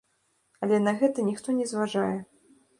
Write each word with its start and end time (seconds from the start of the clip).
Але 0.67 0.79
на 0.87 0.95
гэта 1.03 1.27
ніхто 1.29 1.57
не 1.61 1.71
зважае. 1.75 2.19